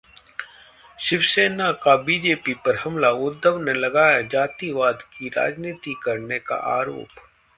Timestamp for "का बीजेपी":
1.83-2.53